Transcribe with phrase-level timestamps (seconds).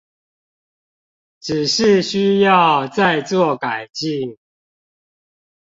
[1.39, 4.39] 只是需要再做改進